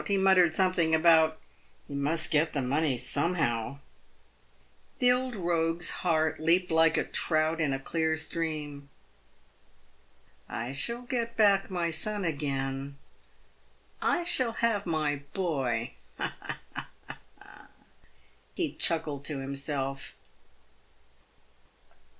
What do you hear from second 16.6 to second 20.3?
ha!" he chuckled to himself.